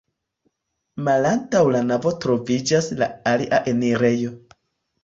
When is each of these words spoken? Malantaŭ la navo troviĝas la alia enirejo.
Malantaŭ 1.09 1.61
la 1.75 1.83
navo 1.91 2.15
troviĝas 2.25 2.91
la 3.03 3.13
alia 3.35 3.63
enirejo. 3.75 4.37